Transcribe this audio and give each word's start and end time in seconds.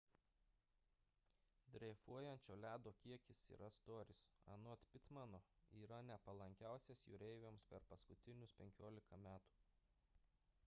dreifuojančio 1.73 2.55
ledo 2.61 2.93
kiekis 3.01 3.43
ir 3.55 3.61
storis 3.75 4.23
anot 4.53 4.87
pittmano 4.95 5.41
yra 5.81 5.99
nepalankiausias 6.11 7.03
jūreiviams 7.11 7.67
per 7.75 7.85
paskutinius 7.93 8.57
15 8.63 9.21
metų 9.27 9.61